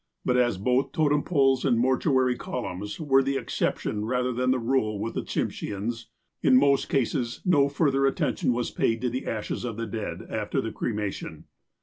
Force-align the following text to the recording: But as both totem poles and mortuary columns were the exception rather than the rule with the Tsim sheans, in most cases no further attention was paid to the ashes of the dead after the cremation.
But 0.25 0.35
as 0.35 0.57
both 0.57 0.93
totem 0.93 1.21
poles 1.21 1.63
and 1.63 1.77
mortuary 1.79 2.35
columns 2.35 2.99
were 2.99 3.21
the 3.21 3.37
exception 3.37 4.05
rather 4.05 4.33
than 4.33 4.49
the 4.49 4.57
rule 4.57 4.97
with 4.97 5.13
the 5.13 5.21
Tsim 5.21 5.51
sheans, 5.51 6.07
in 6.41 6.57
most 6.57 6.89
cases 6.89 7.39
no 7.45 7.69
further 7.69 8.07
attention 8.07 8.51
was 8.51 8.71
paid 8.71 8.99
to 9.01 9.11
the 9.11 9.27
ashes 9.27 9.63
of 9.63 9.77
the 9.77 9.85
dead 9.85 10.23
after 10.27 10.59
the 10.59 10.71
cremation. 10.71 11.43